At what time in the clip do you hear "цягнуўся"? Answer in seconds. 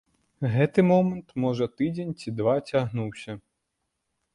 2.69-3.41